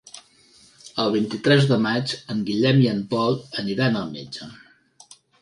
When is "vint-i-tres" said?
1.15-1.67